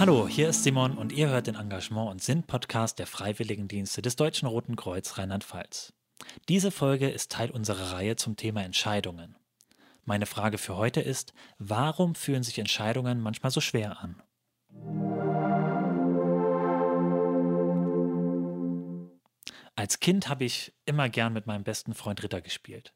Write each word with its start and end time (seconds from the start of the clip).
Hallo, 0.00 0.26
hier 0.26 0.48
ist 0.48 0.64
Simon 0.64 0.96
und 0.96 1.12
ihr 1.12 1.28
hört 1.28 1.46
den 1.46 1.56
Engagement 1.56 2.10
und 2.10 2.22
Sinn 2.22 2.42
Podcast 2.42 2.98
der 2.98 3.06
Freiwilligendienste 3.06 4.00
des 4.00 4.16
Deutschen 4.16 4.48
Roten 4.48 4.74
Kreuz 4.74 5.18
Rheinland-Pfalz. 5.18 5.92
Diese 6.48 6.70
Folge 6.70 7.10
ist 7.10 7.32
Teil 7.32 7.50
unserer 7.50 7.92
Reihe 7.92 8.16
zum 8.16 8.34
Thema 8.34 8.62
Entscheidungen. 8.62 9.36
Meine 10.06 10.24
Frage 10.24 10.56
für 10.56 10.78
heute 10.78 11.02
ist, 11.02 11.34
warum 11.58 12.14
fühlen 12.14 12.42
sich 12.42 12.58
Entscheidungen 12.58 13.20
manchmal 13.20 13.50
so 13.50 13.60
schwer 13.60 14.00
an? 14.00 14.22
Als 19.76 20.00
Kind 20.00 20.30
habe 20.30 20.44
ich 20.44 20.72
immer 20.86 21.10
gern 21.10 21.34
mit 21.34 21.46
meinem 21.46 21.62
besten 21.62 21.92
Freund 21.92 22.22
Ritter 22.22 22.40
gespielt. 22.40 22.94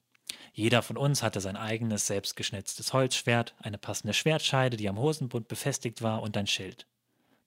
Jeder 0.54 0.80
von 0.80 0.96
uns 0.96 1.22
hatte 1.22 1.42
sein 1.42 1.58
eigenes 1.58 2.06
selbstgeschnitztes 2.06 2.94
Holzschwert, 2.94 3.54
eine 3.58 3.76
passende 3.76 4.14
Schwertscheide, 4.14 4.78
die 4.78 4.88
am 4.88 4.98
Hosenbund 4.98 5.48
befestigt 5.48 6.00
war 6.00 6.22
und 6.22 6.34
ein 6.38 6.46
Schild. 6.46 6.86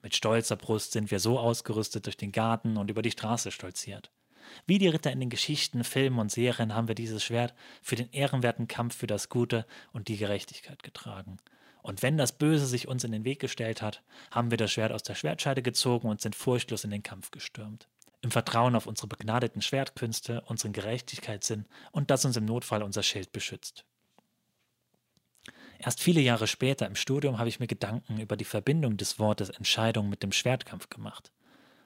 Mit 0.01 0.15
stolzer 0.15 0.55
Brust 0.55 0.91
sind 0.91 1.11
wir 1.11 1.19
so 1.19 1.39
ausgerüstet 1.39 2.05
durch 2.05 2.17
den 2.17 2.31
Garten 2.31 2.77
und 2.77 2.89
über 2.89 3.01
die 3.01 3.11
Straße 3.11 3.51
stolziert. 3.51 4.11
Wie 4.65 4.77
die 4.77 4.87
Ritter 4.87 5.11
in 5.11 5.19
den 5.19 5.29
Geschichten, 5.29 5.83
Filmen 5.83 6.19
und 6.19 6.31
Serien 6.31 6.73
haben 6.73 6.87
wir 6.87 6.95
dieses 6.95 7.23
Schwert 7.23 7.53
für 7.81 7.95
den 7.95 8.11
ehrenwerten 8.11 8.67
Kampf 8.67 8.95
für 8.95 9.07
das 9.07 9.29
Gute 9.29 9.65
und 9.91 10.07
die 10.07 10.17
Gerechtigkeit 10.17 10.83
getragen. 10.83 11.37
Und 11.81 12.01
wenn 12.01 12.17
das 12.17 12.37
Böse 12.37 12.65
sich 12.65 12.87
uns 12.87 13.03
in 13.03 13.11
den 13.11 13.23
Weg 13.23 13.39
gestellt 13.39 13.81
hat, 13.81 14.03
haben 14.31 14.51
wir 14.51 14.57
das 14.57 14.71
Schwert 14.71 14.91
aus 14.91 15.03
der 15.03 15.15
Schwertscheide 15.15 15.61
gezogen 15.61 16.09
und 16.09 16.21
sind 16.21 16.35
furchtlos 16.35 16.83
in 16.83 16.91
den 16.91 17.03
Kampf 17.03 17.31
gestürmt. 17.31 17.87
Im 18.21 18.31
Vertrauen 18.31 18.75
auf 18.75 18.87
unsere 18.87 19.07
begnadeten 19.07 19.61
Schwertkünste, 19.61 20.41
unseren 20.41 20.73
Gerechtigkeitssinn 20.73 21.65
und 21.91 22.09
dass 22.09 22.25
uns 22.25 22.35
im 22.35 22.45
Notfall 22.45 22.83
unser 22.83 23.03
Schild 23.03 23.31
beschützt. 23.31 23.85
Erst 25.79 26.01
viele 26.01 26.21
Jahre 26.21 26.47
später 26.47 26.87
im 26.87 26.95
Studium 26.95 27.37
habe 27.37 27.49
ich 27.49 27.59
mir 27.59 27.67
Gedanken 27.67 28.19
über 28.19 28.35
die 28.35 28.45
Verbindung 28.45 28.97
des 28.97 29.19
Wortes 29.19 29.49
Entscheidung 29.49 30.09
mit 30.09 30.23
dem 30.23 30.31
Schwertkampf 30.31 30.89
gemacht 30.89 31.31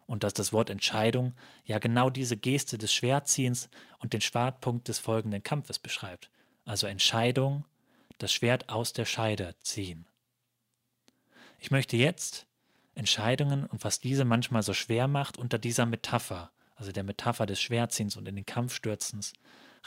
und 0.06 0.23
dass 0.23 0.33
das 0.33 0.53
Wort 0.53 0.70
Entscheidung 0.70 1.33
ja 1.66 1.80
genau 1.80 2.09
diese 2.09 2.38
Geste 2.38 2.78
des 2.78 2.94
Schwertziehens 2.94 3.70
und 4.00 4.14
den 4.14 4.22
Schwertpunkt 4.22 4.88
des 4.88 5.00
folgenden 5.00 5.44
Kampfes 5.44 5.80
beschreibt. 5.80 6.30
Also 6.66 6.88
Entscheidung, 6.88 7.66
das 8.17 8.33
Schwert 8.33 8.70
aus 8.70 8.94
der 8.94 9.06
Scheide 9.06 9.56
ziehen. 9.61 10.05
Ich 11.59 11.72
möchte 11.72 11.98
jetzt 11.98 12.45
Entscheidungen 12.94 13.66
und 13.66 13.83
was 13.83 14.00
diese 14.00 14.26
manchmal 14.26 14.64
so 14.64 14.73
schwer 14.73 15.08
macht, 15.08 15.38
unter 15.38 15.58
dieser 15.58 15.86
Metapher, 15.86 16.52
also 16.76 16.92
der 16.92 17.03
Metapher 17.03 17.45
des 17.45 17.61
Schwertziehens 17.61 18.17
und 18.17 18.28
in 18.28 18.36
den 18.36 18.45
Kampfstürzens, 18.45 19.33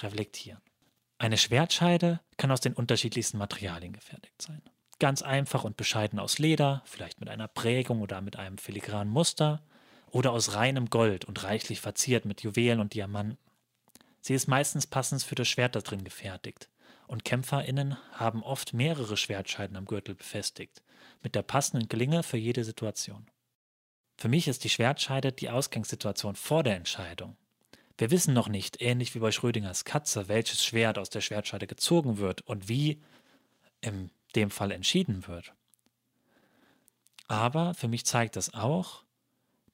reflektieren. 0.01 0.61
Eine 1.19 1.39
Schwertscheide 1.39 2.21
kann 2.37 2.51
aus 2.51 2.61
den 2.61 2.75
unterschiedlichsten 2.75 3.39
Materialien 3.39 3.93
gefertigt 3.93 4.41
sein. 4.43 4.63
Ganz 4.99 5.23
einfach 5.23 5.65
und 5.65 5.77
bescheiden 5.77 6.19
aus 6.19 6.39
Leder, 6.39 6.83
vielleicht 6.85 7.21
mit 7.21 7.29
einer 7.29 7.49
Prägung 7.49 8.01
oder 8.01 8.21
mit 8.21 8.37
einem 8.37 8.59
filigranen 8.59 9.13
Muster, 9.13 9.63
oder 10.11 10.33
aus 10.33 10.55
reinem 10.55 10.91
Gold 10.91 11.25
und 11.25 11.43
reichlich 11.43 11.81
verziert 11.81 12.25
mit 12.25 12.43
Juwelen 12.43 12.81
und 12.81 12.95
Diamanten. 12.95 13.39
Sie 14.21 14.35
ist 14.35 14.47
meistens 14.47 14.87
passend 14.87 15.23
für 15.23 15.35
das 15.35 15.49
Schwert 15.49 15.75
da 15.75 15.81
drin 15.81 16.05
gefertigt, 16.05 16.69
und 17.07 17.25
KämpferInnen 17.25 17.97
haben 18.13 18.43
oft 18.43 18.73
mehrere 18.73 19.17
Schwertscheiden 19.17 19.77
am 19.77 19.85
Gürtel 19.85 20.15
befestigt, 20.15 20.83
mit 21.23 21.35
der 21.35 21.43
passenden 21.43 21.89
Klinge 21.89 22.23
für 22.23 22.39
jede 22.39 22.65
Situation. 22.65 23.29
Für 24.17 24.29
mich 24.29 24.49
ist 24.49 24.65
die 24.65 24.71
Schwertscheide 24.71 25.33
die 25.33 25.51
Ausgangssituation 25.51 26.37
vor 26.37 26.63
der 26.63 26.77
Entscheidung. 26.77 27.37
Wir 27.97 28.11
wissen 28.11 28.35
noch 28.35 28.49
nicht, 28.49 28.83
ähnlich 28.83 29.15
wie 29.15 29.21
bei 29.21 29.31
Schrödingers 29.31 29.85
Katze, 29.85 30.29
welches 30.29 30.65
Schwert 30.65 30.99
aus 30.99 31.11
der 31.11 31.21
Schwertscheide 31.21 31.67
gezogen 31.67 32.19
wird 32.19 32.41
und 32.43 32.69
wie 32.69 33.01
in 33.81 34.11
dem 34.35 34.51
Fall 34.51 34.73
entschieden 34.73 35.29
wird. 35.29 35.55
Aber 37.29 37.75
für 37.75 37.89
mich 37.89 38.05
zeigt 38.05 38.37
das 38.37 38.53
auch, 38.53 39.05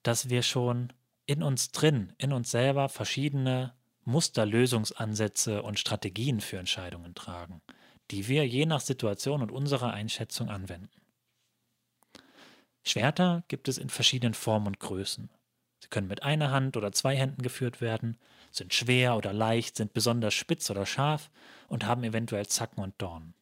dass 0.03 0.29
wir 0.29 0.43
schon 0.43 0.93
in 1.25 1.43
uns 1.43 1.71
drin, 1.71 2.13
in 2.17 2.31
uns 2.33 2.51
selber 2.51 2.89
verschiedene 2.89 3.73
Musterlösungsansätze 4.03 5.61
und 5.61 5.79
Strategien 5.79 6.41
für 6.41 6.57
Entscheidungen 6.57 7.13
tragen, 7.13 7.61
die 8.09 8.27
wir 8.27 8.47
je 8.47 8.65
nach 8.65 8.81
Situation 8.81 9.41
und 9.41 9.51
unserer 9.51 9.93
Einschätzung 9.93 10.49
anwenden. 10.49 10.89
Schwerter 12.83 13.43
gibt 13.47 13.67
es 13.67 13.77
in 13.77 13.89
verschiedenen 13.89 14.33
Formen 14.33 14.67
und 14.67 14.79
Größen. 14.79 15.29
Sie 15.81 15.89
können 15.89 16.07
mit 16.07 16.23
einer 16.23 16.51
Hand 16.51 16.77
oder 16.77 16.91
zwei 16.91 17.15
Händen 17.15 17.41
geführt 17.41 17.81
werden, 17.81 18.17
sind 18.51 18.73
schwer 18.73 19.17
oder 19.17 19.33
leicht, 19.33 19.75
sind 19.75 19.93
besonders 19.93 20.33
spitz 20.33 20.69
oder 20.69 20.85
scharf 20.85 21.29
und 21.67 21.85
haben 21.85 22.03
eventuell 22.03 22.45
Zacken 22.47 22.83
und 22.83 22.93
Dornen. 23.01 23.33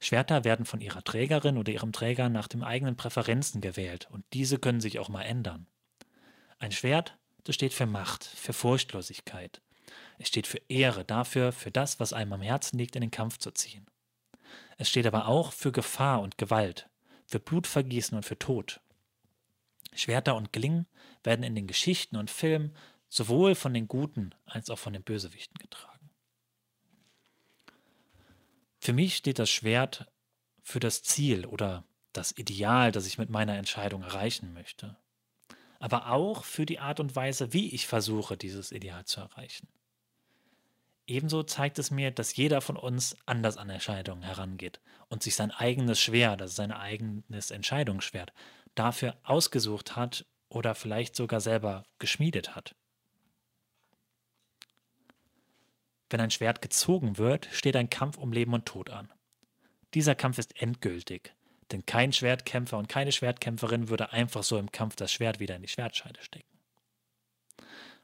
Schwerter 0.00 0.44
werden 0.44 0.66
von 0.66 0.80
ihrer 0.80 1.02
Trägerin 1.02 1.56
oder 1.56 1.72
ihrem 1.72 1.92
Träger 1.92 2.28
nach 2.28 2.48
den 2.48 2.62
eigenen 2.62 2.96
Präferenzen 2.96 3.60
gewählt 3.60 4.08
und 4.10 4.24
diese 4.32 4.58
können 4.58 4.80
sich 4.80 4.98
auch 4.98 5.08
mal 5.08 5.22
ändern. 5.22 5.66
Ein 6.58 6.72
Schwert, 6.72 7.16
das 7.44 7.54
steht 7.54 7.74
für 7.74 7.86
Macht, 7.86 8.24
für 8.24 8.52
Furchtlosigkeit. 8.52 9.60
Es 10.18 10.28
steht 10.28 10.46
für 10.46 10.60
Ehre, 10.68 11.04
dafür, 11.04 11.52
für 11.52 11.70
das, 11.70 12.00
was 12.00 12.12
einem 12.12 12.32
am 12.32 12.42
Herzen 12.42 12.78
liegt, 12.78 12.96
in 12.96 13.02
den 13.02 13.10
Kampf 13.10 13.38
zu 13.38 13.50
ziehen. 13.50 13.86
Es 14.78 14.88
steht 14.88 15.06
aber 15.06 15.28
auch 15.28 15.52
für 15.52 15.72
Gefahr 15.72 16.20
und 16.20 16.38
Gewalt, 16.38 16.88
für 17.26 17.40
Blutvergießen 17.40 18.16
und 18.16 18.24
für 18.24 18.38
Tod. 18.38 18.80
Schwerter 19.92 20.36
und 20.36 20.52
Klingen 20.52 20.86
werden 21.22 21.42
in 21.42 21.54
den 21.54 21.66
Geschichten 21.66 22.16
und 22.16 22.30
Filmen 22.30 22.76
sowohl 23.08 23.54
von 23.54 23.74
den 23.74 23.86
Guten 23.88 24.34
als 24.46 24.70
auch 24.70 24.78
von 24.78 24.92
den 24.92 25.02
Bösewichten 25.02 25.58
getragen. 25.58 26.10
Für 28.80 28.92
mich 28.92 29.16
steht 29.16 29.38
das 29.38 29.50
Schwert 29.50 30.06
für 30.62 30.80
das 30.80 31.02
Ziel 31.02 31.46
oder 31.46 31.84
das 32.12 32.32
Ideal, 32.36 32.92
das 32.92 33.06
ich 33.06 33.18
mit 33.18 33.30
meiner 33.30 33.56
Entscheidung 33.56 34.02
erreichen 34.02 34.52
möchte 34.52 34.96
aber 35.84 36.10
auch 36.10 36.44
für 36.44 36.64
die 36.64 36.78
Art 36.78 36.98
und 36.98 37.14
Weise, 37.14 37.52
wie 37.52 37.74
ich 37.74 37.86
versuche, 37.86 38.38
dieses 38.38 38.72
Ideal 38.72 39.04
zu 39.04 39.20
erreichen. 39.20 39.68
Ebenso 41.06 41.42
zeigt 41.42 41.78
es 41.78 41.90
mir, 41.90 42.10
dass 42.10 42.36
jeder 42.36 42.62
von 42.62 42.78
uns 42.78 43.18
anders 43.26 43.58
an 43.58 43.68
Entscheidungen 43.68 44.22
herangeht 44.22 44.80
und 45.10 45.22
sich 45.22 45.34
sein 45.34 45.50
eigenes 45.50 46.00
Schwert, 46.00 46.40
also 46.40 46.54
sein 46.54 46.72
eigenes 46.72 47.50
Entscheidungsschwert, 47.50 48.32
dafür 48.74 49.16
ausgesucht 49.22 49.96
hat 49.96 50.26
oder 50.48 50.74
vielleicht 50.74 51.16
sogar 51.16 51.40
selber 51.40 51.84
geschmiedet 51.98 52.54
hat. 52.54 52.74
Wenn 56.10 56.20
ein 56.20 56.30
Schwert 56.30 56.62
gezogen 56.62 57.18
wird, 57.18 57.48
steht 57.50 57.76
ein 57.76 57.90
Kampf 57.90 58.18
um 58.18 58.32
Leben 58.32 58.54
und 58.54 58.66
Tod 58.66 58.90
an. 58.90 59.10
Dieser 59.94 60.14
Kampf 60.14 60.38
ist 60.38 60.60
endgültig, 60.60 61.34
denn 61.72 61.86
kein 61.86 62.12
Schwertkämpfer 62.12 62.78
und 62.78 62.88
keine 62.88 63.12
Schwertkämpferin 63.12 63.88
würde 63.88 64.12
einfach 64.12 64.42
so 64.42 64.58
im 64.58 64.70
Kampf 64.70 64.96
das 64.96 65.12
Schwert 65.12 65.40
wieder 65.40 65.56
in 65.56 65.62
die 65.62 65.68
Schwertscheide 65.68 66.22
stecken. 66.22 66.46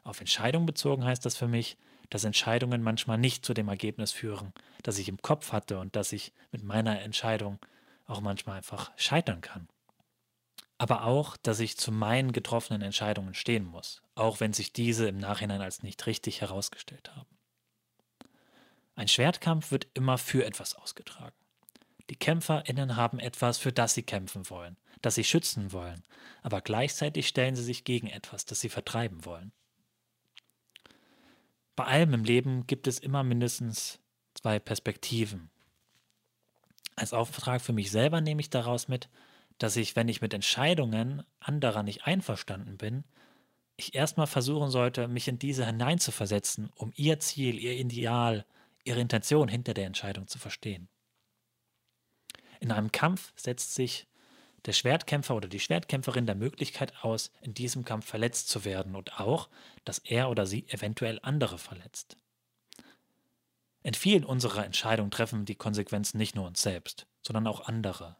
Auf 0.03 0.19
Entscheidungen 0.19 0.65
bezogen 0.65 1.05
heißt 1.05 1.25
das 1.25 1.37
für 1.37 1.47
mich, 1.47 1.77
dass 2.09 2.23
Entscheidungen 2.23 2.81
manchmal 2.83 3.17
nicht 3.17 3.45
zu 3.45 3.53
dem 3.53 3.69
Ergebnis 3.69 4.11
führen, 4.11 4.51
das 4.83 4.97
ich 4.97 5.07
im 5.07 5.21
Kopf 5.21 5.51
hatte 5.51 5.79
und 5.79 5.95
dass 5.95 6.11
ich 6.11 6.33
mit 6.51 6.63
meiner 6.63 7.01
Entscheidung 7.01 7.59
auch 8.05 8.19
manchmal 8.19 8.57
einfach 8.57 8.91
scheitern 8.97 9.41
kann. 9.41 9.69
Aber 10.81 11.03
auch, 11.03 11.37
dass 11.37 11.59
ich 11.59 11.77
zu 11.77 11.91
meinen 11.91 12.31
getroffenen 12.31 12.81
Entscheidungen 12.81 13.35
stehen 13.35 13.65
muss, 13.65 14.01
auch 14.15 14.39
wenn 14.39 14.51
sich 14.51 14.73
diese 14.73 15.07
im 15.07 15.19
Nachhinein 15.19 15.61
als 15.61 15.83
nicht 15.83 16.07
richtig 16.07 16.41
herausgestellt 16.41 17.15
haben. 17.15 17.37
Ein 18.95 19.07
Schwertkampf 19.07 19.69
wird 19.69 19.85
immer 19.93 20.17
für 20.17 20.43
etwas 20.43 20.73
ausgetragen. 20.73 21.35
Die 22.09 22.15
KämpferInnen 22.15 22.95
haben 22.95 23.19
etwas, 23.19 23.59
für 23.59 23.71
das 23.71 23.93
sie 23.93 24.01
kämpfen 24.01 24.49
wollen, 24.49 24.75
das 25.03 25.13
sie 25.13 25.23
schützen 25.23 25.71
wollen, 25.71 26.01
aber 26.41 26.61
gleichzeitig 26.61 27.27
stellen 27.27 27.55
sie 27.55 27.63
sich 27.63 27.83
gegen 27.83 28.07
etwas, 28.07 28.45
das 28.45 28.59
sie 28.59 28.69
vertreiben 28.69 29.23
wollen. 29.23 29.51
Bei 31.75 31.83
allem 31.83 32.15
im 32.15 32.23
Leben 32.23 32.65
gibt 32.65 32.87
es 32.87 32.97
immer 32.97 33.21
mindestens 33.21 33.99
zwei 34.33 34.57
Perspektiven. 34.57 35.51
Als 36.95 37.13
Auftrag 37.13 37.61
für 37.61 37.71
mich 37.71 37.91
selber 37.91 38.19
nehme 38.19 38.41
ich 38.41 38.49
daraus 38.49 38.87
mit, 38.87 39.09
dass 39.61 39.75
ich, 39.75 39.95
wenn 39.95 40.07
ich 40.07 40.21
mit 40.21 40.33
Entscheidungen 40.33 41.23
anderer 41.39 41.83
nicht 41.83 42.05
einverstanden 42.05 42.77
bin, 42.77 43.03
ich 43.75 43.93
erstmal 43.93 44.27
versuchen 44.27 44.71
sollte, 44.71 45.07
mich 45.07 45.27
in 45.27 45.37
diese 45.37 45.65
hineinzuversetzen, 45.65 46.71
um 46.75 46.91
ihr 46.95 47.19
Ziel, 47.19 47.59
ihr 47.59 47.73
Ideal, 47.73 48.45
ihre 48.83 48.99
Intention 48.99 49.47
hinter 49.47 49.73
der 49.73 49.85
Entscheidung 49.85 50.27
zu 50.27 50.39
verstehen. 50.39 50.89
In 52.59 52.71
einem 52.71 52.91
Kampf 52.91 53.33
setzt 53.35 53.75
sich 53.75 54.07
der 54.65 54.73
Schwertkämpfer 54.73 55.35
oder 55.35 55.47
die 55.47 55.59
Schwertkämpferin 55.59 56.25
der 56.25 56.35
Möglichkeit 56.35 57.03
aus, 57.03 57.31
in 57.41 57.53
diesem 57.53 57.85
Kampf 57.85 58.05
verletzt 58.07 58.49
zu 58.49 58.65
werden 58.65 58.95
und 58.95 59.19
auch, 59.19 59.49
dass 59.83 59.99
er 59.99 60.29
oder 60.29 60.45
sie 60.45 60.67
eventuell 60.69 61.19
andere 61.21 61.57
verletzt. 61.57 62.17
In 63.83 63.93
vielen 63.93 64.23
unserer 64.23 64.65
Entscheidungen 64.65 65.11
treffen 65.11 65.45
die 65.45 65.55
Konsequenzen 65.55 66.17
nicht 66.17 66.35
nur 66.35 66.47
uns 66.47 66.61
selbst, 66.61 67.07
sondern 67.21 67.47
auch 67.47 67.67
andere. 67.67 68.17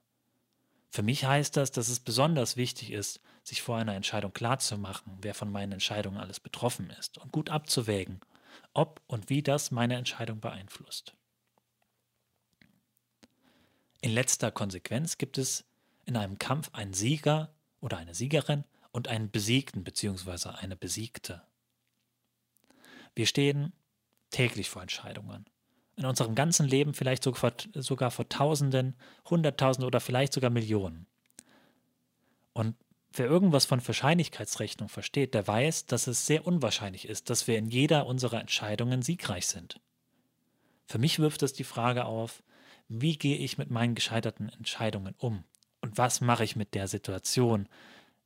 Für 0.92 1.04
mich 1.04 1.24
heißt 1.24 1.56
das, 1.56 1.72
dass 1.72 1.88
es 1.88 2.02
besonders 2.02 2.58
wichtig 2.58 2.92
ist, 2.92 3.22
sich 3.44 3.62
vor 3.62 3.78
einer 3.78 3.96
Entscheidung 3.96 4.34
klarzumachen, 4.34 5.18
wer 5.22 5.34
von 5.34 5.50
meinen 5.50 5.72
Entscheidungen 5.72 6.18
alles 6.18 6.42
betroffen 6.42 6.90
ist 7.00 7.18
und 7.18 7.32
gut 7.32 7.50
abzuwägen, 7.50 8.20
ob 8.74 9.02
und 9.08 9.30
wie 9.30 9.42
das 9.42 9.72
meine 9.72 9.96
Entscheidung 9.96 10.42
beeinflusst. 10.42 11.16
In 14.02 14.12
letzter 14.12 14.52
Konsequenz 14.52 15.18
gibt 15.18 15.38
es 15.38 15.64
in 16.06 16.18
einem 16.18 16.38
Kampf 16.40 16.70
einen 16.74 16.94
Sieger 16.94 17.54
oder 17.80 17.98
eine 17.98 18.14
Siegerin 18.14 18.66
und 18.92 19.08
einen 19.08 19.32
Besiegten 19.32 19.86
bzw. 19.86 20.50
eine 20.50 20.76
Besiegte. 20.76 21.42
Wir 23.16 23.28
stehen 23.28 23.72
täglich 24.30 24.70
vor 24.70 24.82
Entscheidungen. 24.82 25.46
In 25.98 26.06
unserem 26.06 26.36
ganzen 26.36 26.68
Leben 26.68 26.94
vielleicht 26.94 27.24
sogar 27.24 27.40
vor, 27.40 27.54
sogar 27.76 28.12
vor 28.12 28.28
Tausenden, 28.30 28.96
Hunderttausenden 29.30 29.88
oder 29.88 30.00
vielleicht 30.00 30.34
sogar 30.34 30.50
Millionen. 30.50 31.06
Und 32.54 32.76
wer 33.14 33.26
irgendwas 33.26 33.66
von 33.66 33.86
Wahrscheinlichkeitsrechnung 33.86 34.90
versteht, 34.90 35.34
der 35.34 35.48
weiß, 35.48 35.86
dass 35.86 36.08
es 36.08 36.26
sehr 36.26 36.48
unwahrscheinlich 36.48 37.08
ist, 37.08 37.30
dass 37.30 37.48
wir 37.48 37.58
in 37.58 37.68
jeder 37.68 38.06
unserer 38.06 38.40
Entscheidungen 38.40 39.02
siegreich 39.02 39.48
sind. 39.48 39.80
Für 40.88 40.98
mich 40.98 41.20
wirft 41.20 41.44
es 41.44 41.54
die 41.54 41.64
Frage 41.64 42.06
auf, 42.06 42.44
wie 42.88 43.18
gehe 43.18 43.38
ich 43.38 43.58
mit 43.58 43.72
meinen 43.72 43.96
gescheiterten 43.96 44.50
Entscheidungen 44.50 45.16
um? 45.18 45.46
Und 45.80 45.98
was 45.98 46.22
mache 46.22 46.44
ich 46.44 46.56
mit 46.56 46.74
der 46.74 46.88
Situation, 46.88 47.68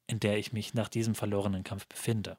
in 0.07 0.19
der 0.19 0.37
ich 0.37 0.53
mich 0.53 0.73
nach 0.73 0.89
diesem 0.89 1.15
verlorenen 1.15 1.63
Kampf 1.63 1.87
befinde? 1.87 2.37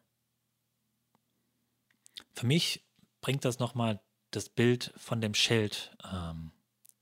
Für 2.35 2.47
mich 2.47 2.85
bringt 3.21 3.45
das 3.45 3.59
nochmal 3.59 4.01
das 4.31 4.49
Bild 4.49 4.93
von 4.97 5.21
dem 5.21 5.35
Schild 5.35 5.97
ähm, 6.13 6.53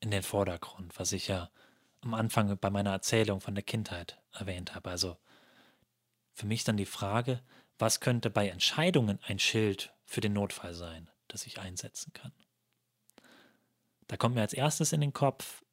in 0.00 0.10
den 0.10 0.22
Vordergrund, 0.22 0.98
was 0.98 1.12
ich 1.12 1.28
ja 1.28 1.50
am 2.00 2.14
Anfang 2.14 2.56
bei 2.58 2.70
meiner 2.70 2.90
Erzählung 2.90 3.40
von 3.40 3.54
der 3.54 3.64
Kindheit 3.64 4.20
erwähnt 4.32 4.74
habe. 4.74 4.90
Also 4.90 5.16
für 6.32 6.46
mich 6.46 6.64
dann 6.64 6.76
die 6.76 6.86
Frage, 6.86 7.42
was 7.78 8.00
könnte 8.00 8.30
bei 8.30 8.48
Entscheidungen 8.48 9.18
ein 9.26 9.38
Schild 9.38 9.92
für 10.04 10.20
den 10.20 10.34
Notfall 10.34 10.74
sein, 10.74 11.10
das 11.28 11.46
ich 11.46 11.58
einsetzen 11.58 12.12
kann? 12.12 12.32
Da 14.06 14.16
kommt 14.16 14.34
mir 14.34 14.42
als 14.42 14.52
erstes 14.52 14.92
in 14.92 15.00
den 15.00 15.12
Kopf 15.12 15.64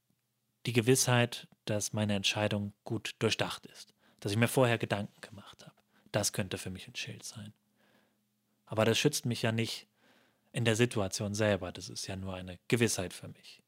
die 0.65 0.74
Gewissheit, 0.74 1.48
dass 1.65 1.94
meine 1.94 2.15
Entscheidung 2.15 2.74
gut 2.83 3.15
durchdacht 3.19 3.65
ist, 3.65 3.94
dass 4.19 4.31
ich 4.31 4.38
mir 4.38 4.48
vorher 4.48 4.77
Gedanken 4.77 5.19
gemacht 5.21 5.65
habe. 5.65 5.75
Das 6.12 6.33
könnte 6.33 6.57
für 6.57 6.69
mich 6.69 6.88
ein 6.88 6.95
Schild 6.95 7.24
sein. 7.24 7.53
Aber 8.65 8.86
das 8.86 8.98
schützt 8.98 9.25
mich 9.25 9.42
ja 9.42 9.51
nicht 9.51 9.88
in 10.51 10.65
der 10.65 10.75
Situation 10.75 11.33
selber, 11.33 11.71
das 11.71 11.89
ist 11.89 12.07
ja 12.07 12.15
nur 12.15 12.33
eine 12.33 12.59
Gewissheit 12.68 13.13
für 13.13 13.27
mich. 13.27 13.62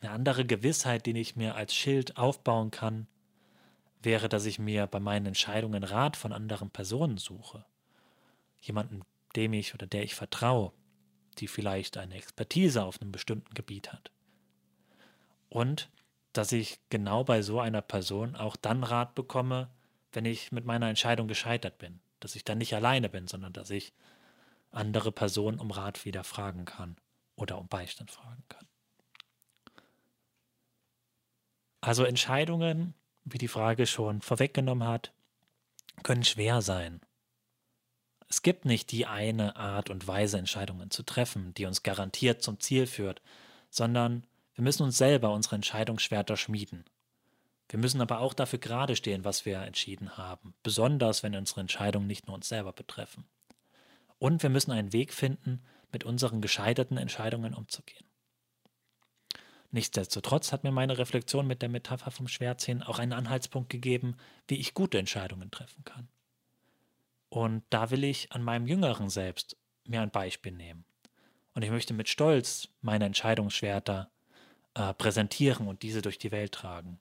Eine 0.00 0.10
andere 0.10 0.44
Gewissheit, 0.44 1.06
die 1.06 1.18
ich 1.18 1.36
mir 1.36 1.54
als 1.54 1.74
Schild 1.74 2.16
aufbauen 2.16 2.70
kann, 2.70 3.06
wäre, 4.02 4.28
dass 4.28 4.44
ich 4.44 4.58
mir 4.58 4.86
bei 4.86 5.00
meinen 5.00 5.26
Entscheidungen 5.26 5.82
Rat 5.82 6.16
von 6.16 6.32
anderen 6.32 6.70
Personen 6.70 7.16
suche. 7.16 7.64
Jemanden, 8.60 9.02
dem 9.36 9.52
ich 9.52 9.74
oder 9.74 9.86
der 9.86 10.02
ich 10.02 10.14
vertraue, 10.14 10.72
die 11.38 11.48
vielleicht 11.48 11.96
eine 11.96 12.14
Expertise 12.14 12.84
auf 12.84 13.00
einem 13.00 13.12
bestimmten 13.12 13.54
Gebiet 13.54 13.92
hat. 13.92 14.10
Und 15.48 15.90
dass 16.32 16.52
ich 16.52 16.80
genau 16.90 17.24
bei 17.24 17.40
so 17.40 17.60
einer 17.60 17.82
Person 17.82 18.36
auch 18.36 18.56
dann 18.56 18.84
Rat 18.84 19.14
bekomme, 19.14 19.70
wenn 20.12 20.26
ich 20.26 20.52
mit 20.52 20.64
meiner 20.66 20.88
Entscheidung 20.88 21.28
gescheitert 21.28 21.78
bin. 21.78 22.00
Dass 22.20 22.36
ich 22.36 22.44
dann 22.44 22.58
nicht 22.58 22.74
alleine 22.74 23.08
bin, 23.08 23.26
sondern 23.26 23.52
dass 23.52 23.70
ich 23.70 23.92
andere 24.76 25.12
Personen 25.12 25.58
um 25.58 25.70
Rat 25.70 26.04
wieder 26.04 26.24
fragen 26.24 26.64
kann 26.64 26.96
oder 27.34 27.58
um 27.58 27.68
Beistand 27.68 28.10
fragen 28.10 28.44
kann. 28.48 28.66
Also 31.80 32.04
Entscheidungen, 32.04 32.94
wie 33.24 33.38
die 33.38 33.48
Frage 33.48 33.86
schon 33.86 34.20
vorweggenommen 34.20 34.86
hat, 34.86 35.12
können 36.02 36.24
schwer 36.24 36.62
sein. 36.62 37.00
Es 38.28 38.42
gibt 38.42 38.64
nicht 38.64 38.90
die 38.90 39.06
eine 39.06 39.56
Art 39.56 39.88
und 39.88 40.08
Weise, 40.08 40.38
Entscheidungen 40.38 40.90
zu 40.90 41.04
treffen, 41.04 41.54
die 41.54 41.64
uns 41.64 41.82
garantiert 41.82 42.42
zum 42.42 42.58
Ziel 42.58 42.86
führt, 42.86 43.22
sondern 43.70 44.26
wir 44.54 44.64
müssen 44.64 44.82
uns 44.82 44.98
selber 44.98 45.32
unsere 45.32 45.54
Entscheidungsschwerter 45.54 46.36
schmieden. 46.36 46.84
Wir 47.68 47.78
müssen 47.78 48.00
aber 48.00 48.20
auch 48.20 48.34
dafür 48.34 48.58
gerade 48.58 48.96
stehen, 48.96 49.24
was 49.24 49.44
wir 49.44 49.58
entschieden 49.58 50.16
haben, 50.16 50.54
besonders 50.62 51.22
wenn 51.22 51.36
unsere 51.36 51.60
Entscheidungen 51.60 52.06
nicht 52.06 52.26
nur 52.26 52.36
uns 52.36 52.48
selber 52.48 52.72
betreffen. 52.72 53.26
Und 54.18 54.42
wir 54.42 54.50
müssen 54.50 54.72
einen 54.72 54.92
Weg 54.92 55.12
finden, 55.12 55.62
mit 55.92 56.04
unseren 56.04 56.40
gescheiterten 56.40 56.96
Entscheidungen 56.96 57.54
umzugehen. 57.54 58.04
Nichtsdestotrotz 59.70 60.52
hat 60.52 60.64
mir 60.64 60.70
meine 60.72 60.98
Reflexion 60.98 61.46
mit 61.46 61.60
der 61.62 61.68
Metapher 61.68 62.10
vom 62.10 62.28
Schwertziehen 62.28 62.82
auch 62.82 62.98
einen 62.98 63.12
Anhaltspunkt 63.12 63.68
gegeben, 63.68 64.16
wie 64.48 64.56
ich 64.56 64.74
gute 64.74 64.98
Entscheidungen 64.98 65.50
treffen 65.50 65.84
kann. 65.84 66.08
Und 67.28 67.62
da 67.70 67.90
will 67.90 68.04
ich 68.04 68.32
an 68.32 68.42
meinem 68.42 68.66
jüngeren 68.66 69.10
Selbst 69.10 69.56
mir 69.84 70.00
ein 70.00 70.10
Beispiel 70.10 70.52
nehmen. 70.52 70.84
Und 71.54 71.62
ich 71.62 71.70
möchte 71.70 71.94
mit 71.94 72.08
Stolz 72.08 72.68
meine 72.80 73.06
Entscheidungsschwerter 73.06 74.10
äh, 74.74 74.94
präsentieren 74.94 75.68
und 75.68 75.82
diese 75.82 76.02
durch 76.02 76.18
die 76.18 76.30
Welt 76.30 76.52
tragen. 76.52 77.00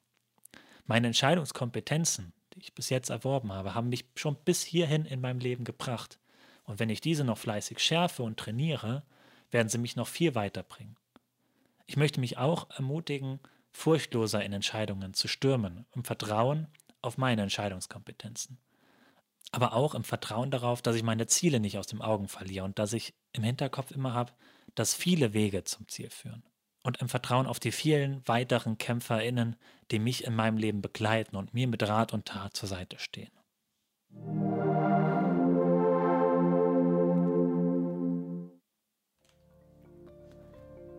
Meine 0.86 1.08
Entscheidungskompetenzen, 1.08 2.34
die 2.54 2.60
ich 2.60 2.74
bis 2.74 2.90
jetzt 2.90 3.10
erworben 3.10 3.52
habe, 3.52 3.76
haben 3.76 3.90
mich 3.90 4.06
schon 4.16 4.36
bis 4.46 4.64
hierhin 4.64 5.06
in 5.06 5.22
meinem 5.22 5.40
Leben 5.40 5.64
gebracht. 5.64 6.20
Und 6.66 6.80
wenn 6.80 6.90
ich 6.90 7.02
diese 7.02 7.24
noch 7.24 7.38
fleißig 7.38 7.80
schärfe 7.80 8.24
und 8.24 8.38
trainiere, 8.38 9.04
werden 9.52 9.70
sie 9.70 9.78
mich 9.78 9.96
noch 9.96 10.08
viel 10.08 10.36
weiterbringen. 10.36 10.98
Ich 11.86 11.98
möchte 11.98 12.20
mich 12.20 12.38
auch 12.38 12.70
ermutigen, 12.72 13.40
furchtloser 13.72 14.44
in 14.44 14.54
Entscheidungen 14.54 15.14
zu 15.14 15.28
stürmen, 15.28 15.86
im 15.94 16.04
Vertrauen 16.04 16.68
auf 17.02 17.18
meine 17.18 17.44
Entscheidungskompetenzen 17.44 18.58
aber 19.56 19.74
auch 19.74 19.96
im 19.96 20.04
Vertrauen 20.04 20.52
darauf, 20.52 20.82
dass 20.82 20.96
ich 20.98 21.04
meine 21.04 21.28
Ziele 21.28 21.62
nicht 21.62 21.78
aus 21.78 21.88
den 21.88 22.02
Augen 22.02 22.28
verliere 22.28 22.66
und 22.66 22.78
dass 22.78 22.94
ich 22.94 23.14
im 23.32 23.44
Hinterkopf 23.44 23.92
immer 23.92 24.14
habe, 24.14 24.34
dass 24.76 24.94
viele 24.94 25.34
Wege 25.34 25.64
zum 25.64 25.88
Ziel 25.88 26.10
führen. 26.10 26.44
Und 26.84 27.02
im 27.02 27.10
Vertrauen 27.10 27.48
auf 27.48 27.60
die 27.60 27.72
vielen 27.72 28.22
weiteren 28.28 28.78
KämpferInnen, 28.78 29.56
die 29.92 30.00
mich 30.00 30.26
in 30.26 30.36
meinem 30.36 30.58
Leben 30.58 30.82
begleiten 30.82 31.36
und 31.36 31.54
mir 31.54 31.68
mit 31.68 31.82
Rat 31.84 32.14
und 32.14 32.26
Tat 32.26 32.56
zur 32.56 32.70
Seite 32.70 33.00
stehen. 33.00 33.32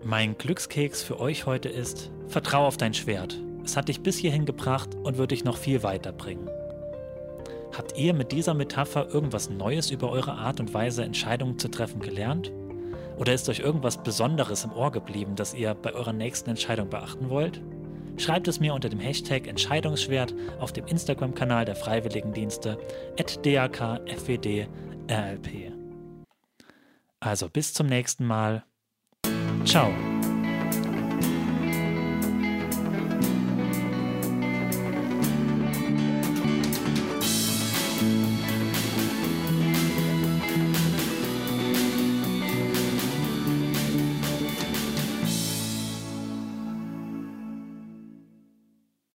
Mein 0.08 0.38
Glückskeks 0.38 1.02
für 1.02 1.18
euch 1.18 1.46
heute 1.46 1.68
ist: 1.68 2.12
Vertrau 2.28 2.64
auf 2.64 2.76
dein 2.76 2.94
Schwert. 2.94 3.42
Es 3.64 3.76
hat 3.76 3.88
dich 3.88 4.02
bis 4.04 4.16
hierhin 4.16 4.46
gebracht 4.46 4.94
und 4.94 5.18
wird 5.18 5.32
dich 5.32 5.42
noch 5.42 5.56
viel 5.56 5.82
weiterbringen. 5.82 6.48
Habt 7.76 7.98
ihr 7.98 8.14
mit 8.14 8.30
dieser 8.30 8.54
Metapher 8.54 9.12
irgendwas 9.12 9.50
Neues 9.50 9.90
über 9.90 10.08
eure 10.10 10.34
Art 10.34 10.60
und 10.60 10.72
Weise, 10.72 11.02
Entscheidungen 11.02 11.58
zu 11.58 11.66
treffen 11.66 11.98
gelernt? 11.98 12.52
Oder 13.18 13.34
ist 13.34 13.48
euch 13.48 13.58
irgendwas 13.58 14.00
Besonderes 14.00 14.62
im 14.62 14.72
Ohr 14.72 14.92
geblieben, 14.92 15.34
das 15.34 15.54
ihr 15.54 15.74
bei 15.74 15.92
eurer 15.92 16.12
nächsten 16.12 16.50
Entscheidung 16.50 16.88
beachten 16.88 17.28
wollt? 17.28 17.60
Schreibt 18.16 18.46
es 18.46 18.60
mir 18.60 18.74
unter 18.74 18.88
dem 18.88 19.00
Hashtag 19.00 19.48
Entscheidungsschwert 19.48 20.36
auf 20.60 20.72
dem 20.72 20.86
Instagram-Kanal 20.86 21.64
der 21.64 21.74
Freiwilligendienste 21.74 22.78
@dakfwdrlp. 23.16 24.68
Also 27.18 27.48
bis 27.48 27.74
zum 27.74 27.88
nächsten 27.88 28.24
Mal. 28.24 28.62
Ciao. 29.66 30.15